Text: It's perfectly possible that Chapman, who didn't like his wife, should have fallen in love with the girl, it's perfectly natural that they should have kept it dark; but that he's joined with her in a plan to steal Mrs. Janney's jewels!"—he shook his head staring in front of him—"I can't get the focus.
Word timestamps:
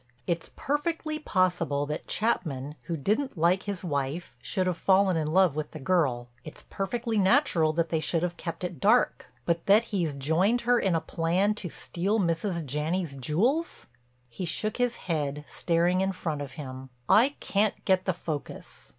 It's 0.25 0.49
perfectly 0.55 1.19
possible 1.19 1.85
that 1.85 2.07
Chapman, 2.07 2.73
who 2.85 2.97
didn't 2.97 3.37
like 3.37 3.61
his 3.61 3.83
wife, 3.83 4.35
should 4.41 4.65
have 4.65 4.75
fallen 4.77 5.15
in 5.15 5.31
love 5.31 5.55
with 5.55 5.69
the 5.73 5.79
girl, 5.79 6.27
it's 6.43 6.63
perfectly 6.71 7.19
natural 7.19 7.71
that 7.73 7.89
they 7.89 7.99
should 7.99 8.23
have 8.23 8.35
kept 8.35 8.63
it 8.63 8.79
dark; 8.79 9.27
but 9.45 9.67
that 9.67 9.83
he's 9.93 10.15
joined 10.15 10.61
with 10.61 10.65
her 10.65 10.79
in 10.79 10.95
a 10.95 11.01
plan 11.01 11.53
to 11.53 11.69
steal 11.69 12.19
Mrs. 12.19 12.65
Janney's 12.65 13.13
jewels!"—he 13.13 14.43
shook 14.45 14.77
his 14.77 14.95
head 14.95 15.45
staring 15.47 16.01
in 16.01 16.13
front 16.13 16.41
of 16.41 16.53
him—"I 16.53 17.35
can't 17.39 17.85
get 17.85 18.05
the 18.05 18.13
focus. 18.13 18.89